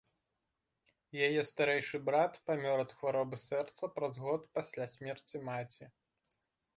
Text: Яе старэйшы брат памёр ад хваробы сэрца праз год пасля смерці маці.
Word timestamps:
Яе 1.25 1.41
старэйшы 1.49 1.97
брат 2.07 2.39
памёр 2.49 2.77
ад 2.85 2.91
хваробы 3.01 3.35
сэрца 3.47 3.83
праз 3.99 4.13
год 4.25 4.41
пасля 4.57 4.85
смерці 4.95 5.37
маці. 5.51 5.83